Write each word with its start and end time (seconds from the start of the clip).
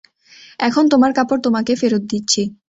এখন 0.59 0.83
তোমার 0.87 1.11
কাপড় 1.13 1.41
তোমাকে 1.41 1.71
ফেরত 1.75 2.03
দিচ্ছি। 2.09 2.41